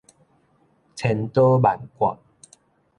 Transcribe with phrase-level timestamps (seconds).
[0.95, 2.17] 千刀萬割